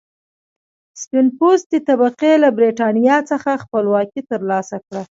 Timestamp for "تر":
4.29-4.41